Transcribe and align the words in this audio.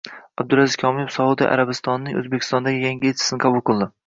Abdulaziz 0.43 0.77
Komilov 0.83 1.13
Saudiya 1.17 1.49
Arabistonining 1.57 2.19
O‘zbekistondagi 2.23 2.83
yangi 2.89 3.11
elchisini 3.13 3.43
qabul 3.47 3.65
qildi 3.71 3.91